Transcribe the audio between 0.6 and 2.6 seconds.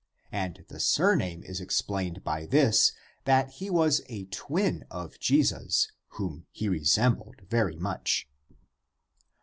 the surname is explained by